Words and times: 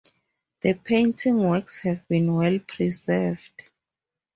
The 0.61 0.73
painting 0.73 1.37
works 1.47 1.77
have 1.83 2.07
been 2.07 2.33
well 2.33 2.57
preserved. 2.67 3.65